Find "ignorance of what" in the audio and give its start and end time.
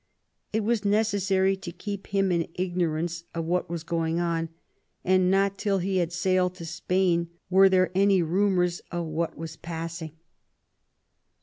2.55-3.69